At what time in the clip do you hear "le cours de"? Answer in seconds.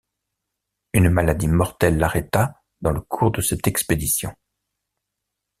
2.89-3.39